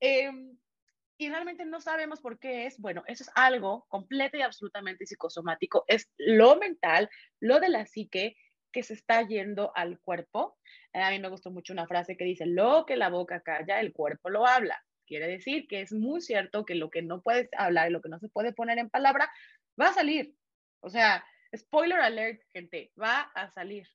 Eh, 0.00 0.30
y 1.22 1.28
realmente 1.28 1.64
no 1.64 1.80
sabemos 1.80 2.20
por 2.20 2.38
qué 2.38 2.66
es, 2.66 2.78
bueno, 2.78 3.04
eso 3.06 3.22
es 3.22 3.30
algo 3.34 3.86
completo 3.88 4.36
y 4.36 4.42
absolutamente 4.42 5.06
psicosomático, 5.06 5.84
es 5.86 6.10
lo 6.18 6.56
mental, 6.56 7.08
lo 7.40 7.60
de 7.60 7.68
la 7.68 7.86
psique 7.86 8.36
que 8.72 8.82
se 8.82 8.94
está 8.94 9.22
yendo 9.22 9.70
al 9.76 10.00
cuerpo. 10.00 10.58
A 10.92 11.10
mí 11.10 11.18
me 11.20 11.28
gustó 11.28 11.50
mucho 11.50 11.72
una 11.72 11.86
frase 11.86 12.16
que 12.16 12.24
dice, 12.24 12.46
lo 12.46 12.86
que 12.86 12.96
la 12.96 13.08
boca 13.08 13.40
calla, 13.40 13.80
el 13.80 13.92
cuerpo 13.92 14.30
lo 14.30 14.46
habla. 14.46 14.82
Quiere 15.06 15.28
decir 15.28 15.66
que 15.68 15.82
es 15.82 15.92
muy 15.92 16.20
cierto 16.20 16.64
que 16.64 16.74
lo 16.74 16.90
que 16.90 17.02
no 17.02 17.22
puedes 17.22 17.48
hablar 17.56 17.88
y 17.88 17.92
lo 17.92 18.00
que 18.00 18.08
no 18.08 18.18
se 18.18 18.28
puede 18.28 18.52
poner 18.52 18.78
en 18.78 18.90
palabra 18.90 19.30
va 19.80 19.88
a 19.88 19.94
salir. 19.94 20.34
O 20.80 20.90
sea, 20.90 21.24
spoiler 21.56 22.00
alert, 22.00 22.42
gente, 22.52 22.92
va 23.00 23.20
a 23.34 23.50
salir. 23.50 23.86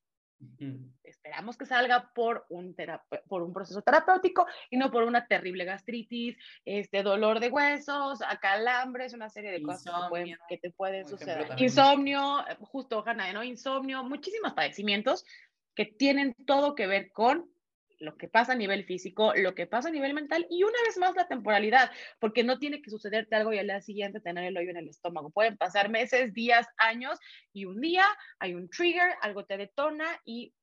Esperamos 1.03 1.57
que 1.57 1.65
salga 1.65 2.11
por 2.13 2.45
un, 2.49 2.75
por 3.27 3.41
un 3.41 3.53
proceso 3.53 3.81
terapéutico 3.81 4.45
y 4.69 4.77
no 4.77 4.91
por 4.91 5.03
una 5.03 5.27
terrible 5.27 5.65
gastritis, 5.65 6.37
este 6.65 7.01
dolor 7.01 7.39
de 7.39 7.49
huesos, 7.49 8.21
acalambres, 8.21 9.13
una 9.13 9.29
serie 9.29 9.51
de 9.51 9.63
cosas 9.63 10.09
que, 10.47 10.57
te 10.57 10.71
pueden 10.71 11.07
suceder. 11.07 11.47
Insomnio, 11.57 12.43
justo, 12.61 13.03
Hanna, 13.05 13.33
¿no? 13.33 13.43
Insomnio, 13.43 14.03
muchísimos 14.03 14.53
padecimientos 14.53 15.25
que 15.73 15.85
tienen 15.85 16.35
todo 16.45 16.75
que 16.75 16.87
ver 16.87 17.11
con 17.11 17.49
lo 17.99 18.17
que 18.17 18.27
pasa 18.27 18.53
a 18.53 18.55
nivel 18.55 18.85
físico, 18.85 19.33
lo 19.35 19.55
que 19.55 19.67
pasa 19.67 19.89
a 19.89 19.91
nivel 19.91 20.13
mental 20.13 20.45
y 20.49 20.63
una 20.63 20.81
vez 20.85 20.97
más 20.97 21.15
la 21.15 21.27
temporalidad, 21.27 21.91
porque 22.19 22.43
no 22.43 22.59
tiene 22.59 22.81
que 22.81 22.89
sucederte 22.89 23.35
algo 23.35 23.53
y 23.53 23.59
al 23.59 23.67
día 23.67 23.81
siguiente 23.81 24.19
tener 24.19 24.45
el 24.45 24.57
hoyo 24.57 24.71
en 24.71 24.77
el 24.77 24.89
estómago. 24.89 25.29
Pueden 25.29 25.57
pasar 25.57 25.89
meses, 25.89 26.33
días, 26.33 26.67
años 26.77 27.19
y 27.53 27.65
un 27.65 27.79
día 27.79 28.05
hay 28.39 28.53
un 28.53 28.69
trigger, 28.69 29.13
algo 29.21 29.45
te 29.45 29.57
detona 29.57 30.19
y 30.25 30.53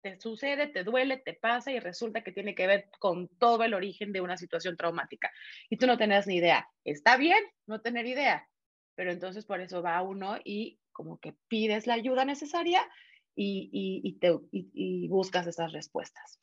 te 0.00 0.18
sucede, 0.20 0.68
te 0.68 0.84
duele, 0.84 1.18
te 1.18 1.34
pasa 1.34 1.72
y 1.72 1.80
resulta 1.80 2.22
que 2.22 2.32
tiene 2.32 2.54
que 2.54 2.66
ver 2.66 2.88
con 2.98 3.28
todo 3.38 3.64
el 3.64 3.74
origen 3.74 4.12
de 4.12 4.20
una 4.20 4.36
situación 4.36 4.76
traumática. 4.76 5.30
Y 5.68 5.76
tú 5.76 5.86
no 5.86 5.98
tenías 5.98 6.26
ni 6.26 6.36
idea. 6.36 6.68
Está 6.84 7.16
bien 7.16 7.42
no 7.66 7.80
tener 7.80 8.06
idea, 8.06 8.48
pero 8.94 9.12
entonces 9.12 9.44
por 9.44 9.60
eso 9.60 9.82
va 9.82 10.00
uno 10.02 10.38
y 10.44 10.78
como 10.92 11.18
que 11.18 11.34
pides 11.48 11.86
la 11.86 11.94
ayuda 11.94 12.24
necesaria 12.24 12.88
y, 13.34 13.70
y, 14.02 14.18
te, 14.18 14.36
y 14.50 15.06
buscas 15.08 15.46
esas 15.46 15.72
respuestas. 15.72 16.40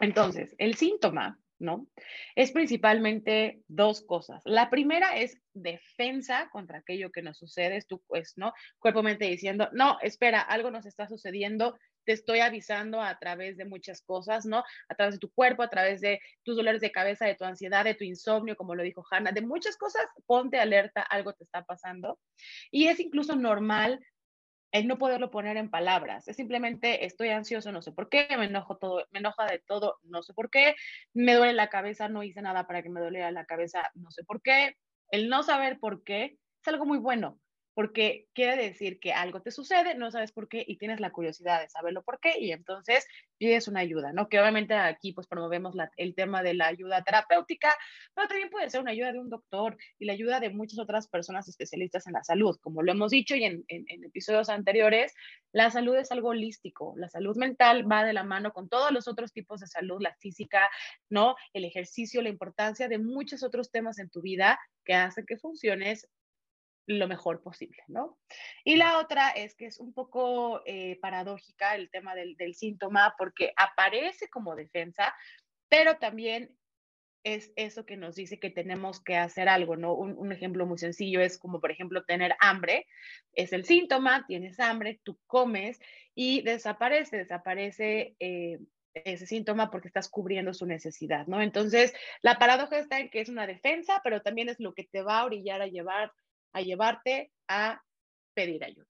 Entonces, 0.00 0.54
el 0.58 0.74
síntoma, 0.74 1.38
¿no? 1.62 1.86
Es 2.34 2.50
principalmente 2.50 3.62
dos 3.68 4.02
cosas. 4.02 4.42
La 4.44 4.68
primera 4.68 5.16
es 5.16 5.40
defensa 5.54 6.48
contra 6.50 6.78
aquello 6.78 7.10
que 7.12 7.22
nos 7.22 7.38
sucede, 7.38 7.76
es 7.76 7.86
tu, 7.86 8.02
pues, 8.08 8.34
¿no? 8.36 8.52
Cuerpo-mente 8.80 9.26
diciendo, 9.26 9.68
no, 9.72 9.98
espera, 10.02 10.40
algo 10.40 10.70
nos 10.70 10.86
está 10.86 11.08
sucediendo, 11.08 11.78
te 12.04 12.12
estoy 12.12 12.40
avisando 12.40 13.00
a 13.00 13.16
través 13.18 13.56
de 13.56 13.64
muchas 13.64 14.02
cosas, 14.02 14.44
¿no? 14.44 14.64
A 14.88 14.94
través 14.96 15.14
de 15.14 15.20
tu 15.20 15.30
cuerpo, 15.30 15.62
a 15.62 15.70
través 15.70 16.00
de 16.00 16.20
tus 16.42 16.56
dolores 16.56 16.80
de 16.80 16.90
cabeza, 16.90 17.26
de 17.26 17.36
tu 17.36 17.44
ansiedad, 17.44 17.84
de 17.84 17.94
tu 17.94 18.04
insomnio, 18.04 18.56
como 18.56 18.74
lo 18.74 18.82
dijo 18.82 19.04
Hannah, 19.08 19.30
de 19.30 19.42
muchas 19.42 19.76
cosas, 19.76 20.04
ponte 20.26 20.58
alerta, 20.58 21.02
algo 21.02 21.32
te 21.32 21.44
está 21.44 21.62
pasando. 21.62 22.18
Y 22.72 22.88
es 22.88 22.98
incluso 22.98 23.36
normal 23.36 24.00
el 24.72 24.88
no 24.88 24.98
poderlo 24.98 25.30
poner 25.30 25.56
en 25.56 25.70
palabras. 25.70 26.26
Es 26.28 26.36
simplemente 26.36 27.04
estoy 27.04 27.28
ansioso, 27.28 27.70
no 27.72 27.82
sé 27.82 27.92
por 27.92 28.08
qué, 28.08 28.26
me 28.38 28.46
enojo 28.46 28.78
todo, 28.78 29.06
me 29.10 29.20
enoja 29.20 29.46
de 29.46 29.60
todo, 29.60 29.98
no 30.02 30.22
sé 30.22 30.34
por 30.34 30.50
qué, 30.50 30.74
me 31.14 31.34
duele 31.34 31.52
la 31.52 31.68
cabeza, 31.68 32.08
no 32.08 32.22
hice 32.22 32.42
nada 32.42 32.66
para 32.66 32.82
que 32.82 32.88
me 32.88 33.00
doliera 33.00 33.30
la 33.30 33.44
cabeza, 33.44 33.90
no 33.94 34.10
sé 34.10 34.24
por 34.24 34.42
qué. 34.42 34.76
El 35.10 35.28
no 35.28 35.42
saber 35.42 35.78
por 35.78 36.02
qué 36.04 36.38
es 36.60 36.68
algo 36.68 36.86
muy 36.86 36.98
bueno 36.98 37.38
porque 37.74 38.28
quiere 38.34 38.56
decir 38.56 39.00
que 39.00 39.12
algo 39.12 39.40
te 39.40 39.50
sucede, 39.50 39.94
no 39.94 40.10
sabes 40.10 40.32
por 40.32 40.48
qué 40.48 40.64
y 40.66 40.76
tienes 40.76 41.00
la 41.00 41.10
curiosidad 41.10 41.60
de 41.60 41.68
saberlo 41.68 42.02
por 42.02 42.20
qué 42.20 42.38
y 42.38 42.52
entonces 42.52 43.06
pides 43.38 43.68
una 43.68 43.80
ayuda, 43.80 44.12
¿no? 44.12 44.28
Que 44.28 44.40
obviamente 44.40 44.74
aquí 44.74 45.12
pues 45.12 45.26
promovemos 45.26 45.74
el 45.96 46.14
tema 46.14 46.42
de 46.42 46.54
la 46.54 46.66
ayuda 46.66 47.02
terapéutica, 47.02 47.74
pero 48.14 48.28
también 48.28 48.50
puede 48.50 48.70
ser 48.70 48.80
una 48.80 48.92
ayuda 48.92 49.12
de 49.12 49.20
un 49.20 49.30
doctor 49.30 49.76
y 49.98 50.04
la 50.06 50.12
ayuda 50.12 50.40
de 50.40 50.50
muchas 50.50 50.78
otras 50.78 51.08
personas 51.08 51.48
especialistas 51.48 52.06
en 52.06 52.12
la 52.14 52.24
salud. 52.24 52.58
Como 52.60 52.82
lo 52.82 52.92
hemos 52.92 53.10
dicho 53.10 53.34
y 53.34 53.44
en, 53.44 53.64
en 53.68 54.04
episodios 54.04 54.48
anteriores, 54.48 55.14
la 55.52 55.70
salud 55.70 55.96
es 55.96 56.12
algo 56.12 56.28
holístico, 56.28 56.94
la 56.96 57.08
salud 57.08 57.36
mental 57.36 57.90
va 57.90 58.04
de 58.04 58.12
la 58.12 58.24
mano 58.24 58.52
con 58.52 58.68
todos 58.68 58.92
los 58.92 59.08
otros 59.08 59.32
tipos 59.32 59.60
de 59.60 59.66
salud, 59.66 60.00
la 60.00 60.14
física, 60.16 60.68
¿no? 61.08 61.36
El 61.52 61.64
ejercicio, 61.64 62.22
la 62.22 62.28
importancia 62.28 62.88
de 62.88 62.98
muchos 62.98 63.42
otros 63.42 63.70
temas 63.70 63.98
en 63.98 64.10
tu 64.10 64.22
vida 64.22 64.58
que 64.84 64.94
hacen 64.94 65.24
que 65.26 65.36
funciones 65.36 66.08
lo 66.86 67.08
mejor 67.08 67.42
posible, 67.42 67.82
¿no? 67.86 68.18
Y 68.64 68.76
la 68.76 68.98
otra 68.98 69.30
es 69.30 69.54
que 69.54 69.66
es 69.66 69.78
un 69.78 69.92
poco 69.92 70.62
eh, 70.66 70.98
paradójica 71.00 71.74
el 71.74 71.90
tema 71.90 72.14
del, 72.14 72.36
síntoma 72.54 73.14
porque 73.16 73.52
aparece 73.56 74.28
como 74.28 74.56
defensa, 74.56 75.14
pero 75.68 75.96
también 75.98 76.56
es 77.24 77.52
eso 77.54 77.86
que 77.86 77.96
nos 77.96 78.16
dice 78.16 78.40
que 78.40 78.50
tenemos 78.50 79.00
que 79.00 79.16
hacer 79.16 79.48
algo, 79.48 79.76
¿no? 79.76 79.94
Un, 79.94 80.32
ejemplo 80.32 80.66
muy 80.66 80.78
sencillo 80.78 81.20
es 81.20 81.38
como, 81.38 81.60
por 81.60 81.70
ejemplo, 81.70 82.04
tener 82.04 82.34
hambre, 82.40 82.86
es 83.32 83.52
el 83.52 83.64
síntoma, 83.64 84.24
tienes 84.26 84.58
hambre, 84.58 85.00
tú 85.04 85.18
comes 85.26 85.78
y 86.16 86.42
desaparece, 86.42 87.18
desaparece 87.18 88.16
eh, 88.18 88.58
ese 88.94 89.26
síntoma 89.26 89.70
porque 89.70 89.86
estás 89.86 90.08
cubriendo 90.08 90.52
su 90.52 90.66
necesidad, 90.66 91.28
¿no? 91.28 91.40
Entonces, 91.40 91.94
la 92.22 92.38
paradoja 92.38 92.78
está 92.78 92.98
en 92.98 93.08
que 93.08 93.20
es 93.20 93.28
una 93.28 93.46
defensa, 93.46 94.00
pero 94.02 94.20
también 94.20 94.48
es 94.48 94.58
lo 94.58 94.74
que 94.74 94.84
te 94.84 95.02
va 95.02 95.20
a 95.20 95.24
orillar 95.24 95.62
a 95.62 95.68
llevar 95.68 96.12
a 96.52 96.60
llevarte 96.60 97.32
a 97.48 97.82
pedir 98.34 98.64
ayuda. 98.64 98.88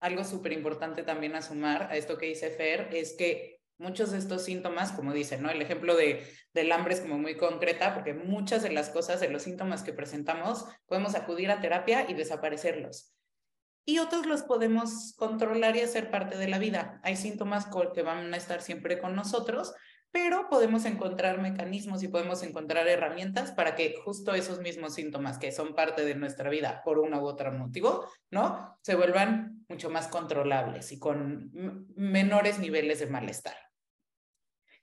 Algo 0.00 0.24
súper 0.24 0.52
importante 0.52 1.02
también 1.02 1.34
a 1.34 1.42
sumar 1.42 1.90
a 1.90 1.96
esto 1.96 2.18
que 2.18 2.26
dice 2.26 2.50
Fer 2.50 2.88
es 2.92 3.14
que 3.14 3.58
muchos 3.78 4.10
de 4.10 4.18
estos 4.18 4.44
síntomas, 4.44 4.92
como 4.92 5.12
dicen, 5.12 5.42
¿no? 5.42 5.50
El 5.50 5.62
ejemplo 5.62 5.96
de, 5.96 6.26
del 6.52 6.70
hambre 6.72 6.94
es 6.94 7.00
como 7.00 7.18
muy 7.18 7.36
concreta 7.36 7.94
porque 7.94 8.14
muchas 8.14 8.62
de 8.62 8.70
las 8.70 8.90
cosas, 8.90 9.20
de 9.20 9.30
los 9.30 9.42
síntomas 9.42 9.82
que 9.82 9.92
presentamos, 9.92 10.66
podemos 10.86 11.14
acudir 11.14 11.50
a 11.50 11.60
terapia 11.60 12.08
y 12.08 12.14
desaparecerlos. 12.14 13.14
Y 13.84 14.00
otros 14.00 14.26
los 14.26 14.42
podemos 14.42 15.14
controlar 15.16 15.76
y 15.76 15.80
hacer 15.80 16.10
parte 16.10 16.36
de 16.36 16.48
la 16.48 16.58
vida. 16.58 17.00
Hay 17.02 17.16
síntomas 17.16 17.68
que 17.94 18.02
van 18.02 18.34
a 18.34 18.36
estar 18.36 18.60
siempre 18.60 18.98
con 18.98 19.16
nosotros, 19.16 19.72
pero 20.10 20.48
podemos 20.48 20.84
encontrar 20.84 21.40
mecanismos 21.40 22.02
y 22.02 22.08
podemos 22.08 22.42
encontrar 22.42 22.88
herramientas 22.88 23.52
para 23.52 23.74
que 23.74 23.94
justo 24.04 24.34
esos 24.34 24.60
mismos 24.60 24.94
síntomas 24.94 25.38
que 25.38 25.52
son 25.52 25.74
parte 25.74 26.04
de 26.04 26.14
nuestra 26.14 26.50
vida 26.50 26.82
por 26.84 26.98
uno 26.98 27.20
u 27.20 27.26
otro 27.26 27.52
motivo, 27.52 28.08
¿no? 28.30 28.78
Se 28.82 28.94
vuelvan 28.94 29.64
mucho 29.68 29.90
más 29.90 30.08
controlables 30.08 30.92
y 30.92 30.98
con 30.98 31.50
menores 31.94 32.58
niveles 32.58 33.00
de 33.00 33.06
malestar. 33.06 33.56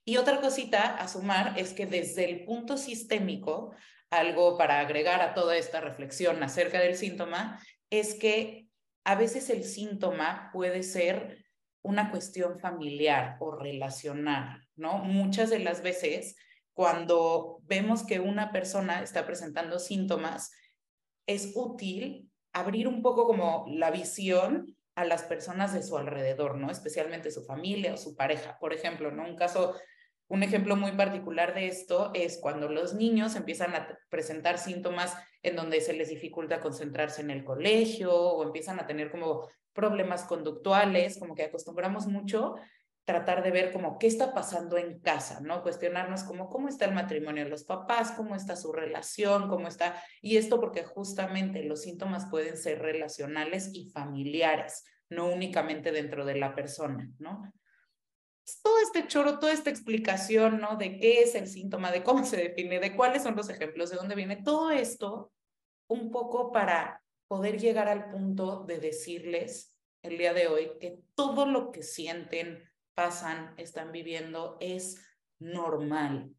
Y 0.04 0.18
otra 0.18 0.40
cosita 0.40 0.96
a 0.96 1.08
sumar 1.08 1.58
es 1.58 1.74
que 1.74 1.88
desde 1.88 2.30
el 2.30 2.46
punto 2.46 2.78
sistémico, 2.78 3.74
algo 4.12 4.58
para 4.58 4.80
agregar 4.80 5.22
a 5.22 5.34
toda 5.34 5.58
esta 5.58 5.82
reflexión 5.82 6.44
acerca 6.44 6.80
del 6.80 6.96
síntoma, 6.96 7.60
es 7.90 8.14
que 8.14 8.68
a 9.04 9.16
veces 9.16 9.50
el 9.50 9.64
síntoma 9.64 10.52
puede 10.54 10.84
ser 10.84 11.45
una 11.86 12.10
cuestión 12.10 12.60
familiar 12.60 13.38
o 13.40 13.56
relacional, 13.56 14.68
¿no? 14.76 14.98
Muchas 14.98 15.52
de 15.52 15.60
las 15.60 15.84
veces, 15.84 16.36
cuando 16.74 17.60
vemos 17.64 18.04
que 18.04 18.20
una 18.20 18.52
persona 18.52 19.02
está 19.02 19.26
presentando 19.26 19.78
síntomas, 19.78 20.52
es 21.28 21.52
útil 21.56 22.32
abrir 22.54 22.88
un 22.88 23.02
poco 23.02 23.28
como 23.28 23.66
la 23.70 23.92
visión 23.92 24.76
a 24.96 25.06
las 25.06 25.24
personas 25.24 25.74
de 25.74 25.84
su 25.84 25.98
alrededor, 25.98 26.58
¿no? 26.58 26.72
Especialmente 26.72 27.30
su 27.30 27.44
familia 27.44 27.94
o 27.94 27.98
su 27.98 28.16
pareja. 28.16 28.58
Por 28.60 28.74
ejemplo, 28.74 29.12
¿no? 29.12 29.24
Un 29.24 29.36
caso 29.36 29.76
Un 30.28 30.42
ejemplo 30.42 30.76
muy 30.76 30.92
particular 30.94 31.54
de 31.54 31.68
esto 31.68 32.12
es 32.14 32.40
cuando 32.42 32.68
los 32.68 32.96
niños 32.96 33.36
empiezan 33.36 33.76
a 33.76 33.98
presentar 34.10 34.58
síntomas 34.58 35.16
en 35.44 35.56
donde 35.56 35.82
se 35.82 35.94
les 35.94 36.10
dificulta 36.10 36.62
concentrarse 36.62 37.22
en 37.22 37.30
el 37.30 37.44
colegio 37.44 38.12
o 38.12 38.44
empiezan 38.44 38.80
a 38.80 38.88
tener 38.88 39.12
como 39.12 39.48
problemas 39.74 40.24
conductuales, 40.24 41.20
como 41.20 41.36
que 41.36 41.44
acostumbramos 41.44 42.08
mucho 42.08 42.56
tratar 43.06 43.44
de 43.44 43.52
ver 43.52 43.72
como 43.72 44.00
qué 44.00 44.08
está 44.08 44.34
pasando 44.34 44.78
en 44.78 45.00
casa, 45.00 45.40
¿no? 45.42 45.62
Cuestionarnos 45.62 46.24
como 46.24 46.50
cómo 46.50 46.68
está 46.68 46.86
el 46.86 46.96
matrimonio 46.96 47.44
de 47.44 47.52
los 47.52 47.64
papás, 47.64 48.12
cómo 48.12 48.36
está 48.36 48.56
su 48.56 48.74
relación, 48.74 49.48
cómo 49.48 49.68
está, 49.68 50.02
y 50.22 50.38
esto 50.38 50.60
porque 50.60 50.84
justamente 50.84 51.64
los 51.64 51.84
síntomas 51.84 52.26
pueden 52.32 52.58
ser 52.58 52.82
relacionales 52.82 53.70
y 53.74 53.92
familiares, 53.92 54.86
no 55.10 55.32
únicamente 55.32 55.92
dentro 55.92 56.26
de 56.26 56.36
la 56.36 56.56
persona, 56.56 57.08
¿no? 57.20 57.44
Todo 58.62 58.80
este 58.80 59.08
choro, 59.08 59.40
toda 59.40 59.54
esta 59.54 59.70
explicación, 59.70 60.60
¿no? 60.60 60.78
De 60.78 60.98
qué 61.00 61.22
es 61.22 61.36
el 61.36 61.48
síntoma, 61.48 61.92
de 61.92 62.04
cómo 62.04 62.26
se 62.26 62.38
define, 62.38 62.80
de 62.80 62.96
cuáles 62.96 63.24
son 63.24 63.36
los 63.36 63.50
ejemplos, 63.50 63.90
de 63.90 63.98
dónde 63.98 64.16
viene, 64.16 64.38
todo 64.44 64.72
esto 64.72 65.32
un 65.88 66.12
poco 66.12 66.52
para 66.52 67.04
poder 67.28 67.60
llegar 67.60 67.88
al 67.88 68.10
punto 68.12 68.64
de 68.66 68.80
decirles 68.80 69.76
el 70.04 70.18
día 70.18 70.34
de 70.34 70.48
hoy 70.48 70.72
que 70.80 71.00
todo 71.16 71.46
lo 71.46 71.72
que 71.72 71.82
sienten, 71.82 72.64
pasan, 72.94 73.54
están 73.58 73.92
viviendo 73.92 74.58
es 74.60 75.04
normal. 75.40 76.34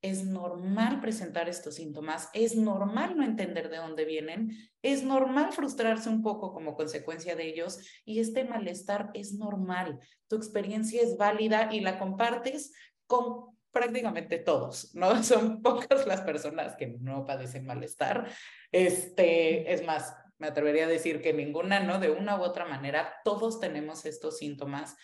Es 0.00 0.24
normal 0.24 1.00
presentar 1.00 1.48
estos 1.48 1.74
síntomas, 1.74 2.30
es 2.32 2.54
normal 2.54 3.16
no 3.16 3.24
entender 3.24 3.68
de 3.68 3.78
dónde 3.78 4.04
vienen, 4.04 4.56
es 4.80 5.02
normal 5.02 5.52
frustrarse 5.52 6.08
un 6.08 6.22
poco 6.22 6.52
como 6.52 6.76
consecuencia 6.76 7.34
de 7.34 7.48
ellos 7.48 7.80
y 8.04 8.20
este 8.20 8.44
malestar 8.44 9.10
es 9.14 9.34
normal. 9.34 9.98
Tu 10.28 10.36
experiencia 10.36 11.02
es 11.02 11.16
válida 11.16 11.70
y 11.72 11.80
la 11.80 11.98
compartes 11.98 12.72
con 13.06 13.58
prácticamente 13.72 14.38
todos, 14.38 14.94
¿no? 14.94 15.22
Son 15.24 15.62
pocas 15.62 16.06
las 16.06 16.20
personas 16.22 16.76
que 16.76 16.96
no 17.00 17.26
padecen 17.26 17.66
malestar. 17.66 18.30
Este, 18.70 19.72
es 19.72 19.84
más, 19.84 20.14
me 20.38 20.46
atrevería 20.46 20.84
a 20.84 20.88
decir 20.88 21.20
que 21.20 21.32
ninguna, 21.32 21.80
¿no? 21.80 21.98
De 21.98 22.10
una 22.10 22.38
u 22.38 22.42
otra 22.42 22.64
manera, 22.64 23.14
todos 23.24 23.60
tenemos 23.60 24.04
estos 24.06 24.38
síntomas. 24.38 24.96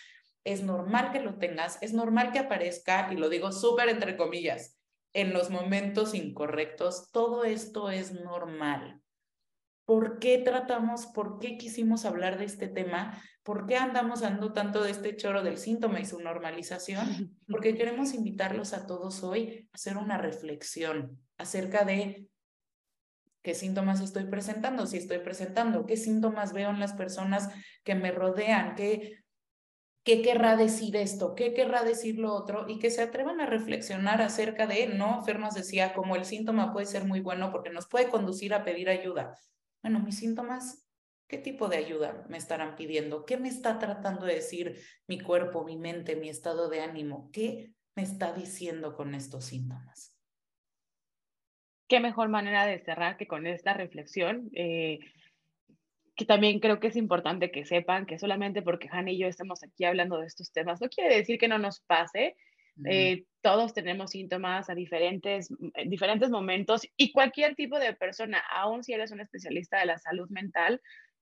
Es 0.45 0.63
normal 0.63 1.11
que 1.11 1.21
lo 1.21 1.39
tengas, 1.39 1.79
es 1.83 1.93
normal 1.93 2.31
que 2.33 2.39
aparezca, 2.39 3.09
y 3.13 3.17
lo 3.17 3.29
digo 3.29 3.51
súper 3.51 3.89
entre 3.89 4.17
comillas, 4.17 4.79
en 5.15 5.33
los 5.33 5.49
momentos 5.49 6.15
incorrectos. 6.15 7.11
Todo 7.11 7.45
esto 7.45 7.91
es 7.91 8.13
normal. 8.13 9.01
¿Por 9.87 10.19
qué 10.19 10.39
tratamos, 10.39 11.07
por 11.07 11.39
qué 11.39 11.57
quisimos 11.57 12.05
hablar 12.05 12.39
de 12.39 12.45
este 12.45 12.69
tema? 12.69 13.23
¿Por 13.43 13.67
qué 13.67 13.77
andamos 13.77 14.21
dando 14.21 14.53
tanto 14.53 14.83
de 14.83 14.91
este 14.91 15.17
choro 15.17 15.43
del 15.43 15.59
síntoma 15.59 16.01
y 16.01 16.07
su 16.07 16.21
normalización? 16.21 17.39
Porque 17.49 17.75
queremos 17.75 18.15
invitarlos 18.15 18.73
a 18.73 18.87
todos 18.87 19.23
hoy 19.23 19.69
a 19.73 19.77
hacer 19.77 19.97
una 19.97 20.19
reflexión 20.19 21.19
acerca 21.37 21.85
de 21.85 22.29
qué 23.43 23.55
síntomas 23.55 24.01
estoy 24.01 24.25
presentando, 24.25 24.87
si 24.87 24.97
estoy 24.97 25.19
presentando, 25.19 25.85
qué 25.85 25.99
síntomas 25.99 26.55
veo 26.55 26.71
en 26.71 26.81
las 26.81 26.95
personas 26.95 27.51
que 27.85 27.95
me 27.95 28.11
rodean, 28.11 28.75
qué, 28.75 29.24
qué 30.05 30.23
querrá 30.23 30.57
decir 30.57 30.97
esto, 30.97 31.35
qué 31.35 31.55
querrá 31.55 31.83
decir 31.83 32.19
lo 32.19 32.33
otro, 32.33 32.67
y 32.69 32.79
que 32.79 32.91
se 32.91 33.03
atrevan 33.03 33.41
a 33.41 33.47
reflexionar 33.47 34.23
acerca 34.23 34.67
de, 34.67 34.87
no, 34.87 35.23
Fer 35.25 35.41
decía, 35.55 35.95
como 35.95 36.15
el 36.17 36.25
síntoma 36.25 36.73
puede 36.73 36.87
ser 36.87 37.05
muy 37.05 37.21
bueno 37.21 37.51
porque 37.51 37.71
nos 37.71 37.89
puede 37.89 38.09
conducir 38.09 38.55
a 38.55 38.65
pedir 38.65 38.89
ayuda. 38.89 39.37
Bueno, 39.83 40.01
mis 40.01 40.19
síntomas 40.19 40.85
¿Qué 41.27 41.39
tipo 41.39 41.69
de 41.69 41.79
ayuda 41.79 42.25
me 42.29 42.37
estarán 42.37 42.77
pidiendo? 42.77 43.25
¿Qué 43.25 43.39
me 43.39 43.49
está 43.49 43.79
tratando 43.79 44.27
de 44.27 44.35
decir 44.35 44.79
mi 45.07 45.19
cuerpo, 45.19 45.65
mi 45.65 45.77
mente, 45.77 46.17
mi 46.17 46.29
estado 46.29 46.69
de 46.69 46.81
ánimo? 46.81 47.31
¿Qué 47.33 47.73
me 47.97 48.03
está 48.03 48.33
diciendo 48.33 48.95
con 48.95 49.15
estos 49.15 49.47
síntomas? 49.47 50.17
Qué 51.89 52.01
mejor 52.01 52.29
manera 52.29 52.67
de 52.67 52.79
cerrar 52.85 53.17
que 53.17 53.27
con 53.27 53.47
esta 53.47 53.73
reflexión, 53.75 54.51
eh, 54.55 55.01
que 56.17 56.25
también 56.25 56.61
creo 56.61 56.81
que 56.81 56.89
es 56.89 56.97
importante 56.97 57.51
que 57.51 57.65
sepan 57.65 58.07
que 58.07 58.19
solamente 58.19 58.63
porque 58.63 58.89
Han 58.91 59.09
y 59.09 59.19
yo 59.19 59.27
estamos 59.27 59.63
aquí 59.63 59.85
hablando 59.85 60.19
de 60.19 60.27
estos 60.27 60.53
temas, 60.53 60.81
no 60.81 60.89
quiere 60.89 61.17
decir 61.17 61.39
que 61.39 61.49
no 61.49 61.59
nos 61.59 61.81
pase. 61.81 62.37
Eh, 62.87 63.25
todos 63.41 63.73
tenemos 63.73 64.11
síntomas 64.11 64.69
a 64.69 64.75
diferentes, 64.75 65.49
en 65.75 65.91
diferentes 65.91 66.29
momentos 66.29 66.83
y 66.97 67.13
cualquier 67.13 67.55
tipo 67.55 67.79
de 67.79 67.95
persona, 67.95 68.43
aun 68.51 68.83
si 68.83 68.93
eres 68.93 69.13
un 69.13 69.21
especialista 69.21 69.79
de 69.79 69.87
la 69.87 69.99
salud 69.99 70.29
mental, 70.29 70.81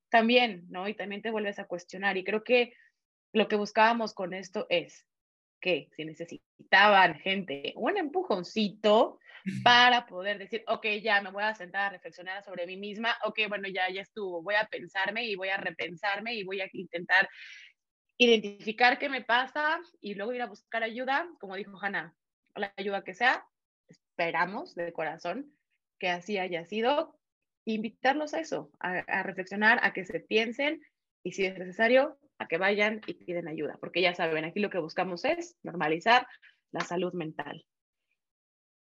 también, 0.09 0.65
¿no? 0.71 0.89
Y 0.89 0.95
también 0.95 1.21
te 1.21 1.31
vuelves 1.31 1.59
a 1.59 1.67
cuestionar. 1.67 2.17
Y 2.17 2.25
creo 2.25 2.43
que 2.43 2.73
lo 3.35 3.49
que 3.49 3.57
buscábamos 3.57 4.15
con 4.15 4.33
esto 4.33 4.67
es 4.71 5.07
que 5.63 5.89
si 5.97 6.05
necesitaban 6.05 7.15
gente 7.21 7.73
un 7.77 7.97
empujoncito 7.97 9.19
para 9.65 10.07
poder 10.07 10.39
decir, 10.39 10.63
ok, 10.67 10.87
ya 11.03 11.23
me 11.23 11.31
voy 11.31 11.45
a 11.45 11.55
sentar 11.55 11.87
a 11.87 11.91
reflexionar 11.91 12.45
sobre 12.45 12.67
mí 12.67 12.77
misma, 12.77 13.17
ok, 13.25 13.41
bueno, 13.49 13.69
ya, 13.69 13.89
ya 13.91 14.03
estuvo, 14.03 14.43
voy 14.43 14.57
a 14.57 14.67
pensarme 14.67 15.25
y 15.25 15.37
voy 15.37 15.49
a 15.49 15.57
repensarme 15.57 16.35
y 16.35 16.45
voy 16.45 16.61
a 16.61 16.69
intentar 16.73 17.29
identificar 18.19 18.99
qué 18.99 19.09
me 19.09 19.23
pasa 19.23 19.81
y 20.01 20.15
luego 20.15 20.33
ir 20.33 20.43
a 20.43 20.47
buscar 20.47 20.83
ayuda, 20.83 21.29
como 21.41 21.57
dijo 21.57 21.79
Hanna, 21.81 22.15
la 22.55 22.73
ayuda 22.77 23.03
que 23.03 23.15
sea, 23.15 23.45
esperamos 23.89 24.75
de 24.75 24.93
corazón 24.93 25.53
que 25.99 26.09
así 26.09 26.39
haya 26.39 26.65
sido, 26.65 27.17
invitarlos 27.65 28.35
a 28.35 28.41
eso, 28.41 28.71
a, 28.81 29.23
reflexionar, 29.23 29.79
a 29.83 29.93
que 29.93 30.05
se 30.05 30.21
piensen 30.21 30.83
y 31.23 31.33
si 31.33 31.47
es 31.47 31.57
necesario, 31.57 32.19
que 32.49 32.59
vayan 32.59 33.01
y 33.07 33.15
piden 33.15 33.49
ayuda, 33.49 33.77
porque 33.81 34.01
ya 34.01 34.15
saben, 34.15 34.45
aquí 34.45 34.61
lo 34.61 34.71
que 34.71 34.79
buscamos 34.79 35.25
es 35.25 35.57
normalizar 35.63 36.27
la 36.73 36.81
salud 36.81 37.13
mental. 37.13 37.65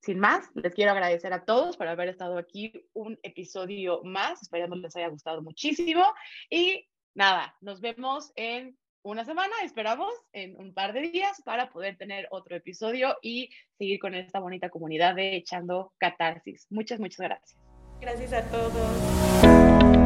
Sin 0.02 0.18
más, 0.18 0.48
les 0.54 0.74
quiero 0.74 0.92
agradecer 0.92 1.32
a 1.32 1.44
todos 1.44 1.76
por 1.76 1.86
haber 1.86 2.08
estado 2.08 2.38
aquí 2.38 2.72
un 2.94 3.18
episodio 3.22 4.02
más, 4.02 4.40
esperando 4.42 4.76
les 4.76 4.96
haya 4.96 5.08
gustado 5.08 5.42
muchísimo 5.42 6.04
y 6.48 6.88
nada, 7.14 7.54
nos 7.60 7.80
vemos 7.80 8.32
en 8.36 8.78
una 9.02 9.24
semana, 9.24 9.54
esperamos, 9.62 10.12
en 10.32 10.56
un 10.56 10.74
par 10.74 10.92
de 10.92 11.02
días 11.02 11.42
para 11.44 11.70
poder 11.70 11.96
tener 11.96 12.28
otro 12.30 12.56
episodio 12.56 13.16
y 13.22 13.50
seguir 13.78 13.98
con 13.98 14.14
esta 14.14 14.40
bonita 14.40 14.68
comunidad 14.68 15.14
de 15.14 15.36
Echando 15.36 15.92
Catarsis. 15.98 16.66
Muchas, 16.70 17.00
muchas 17.00 17.20
gracias. 17.20 17.58
Gracias 18.00 18.32
a 18.32 18.42
todos. 18.50 19.99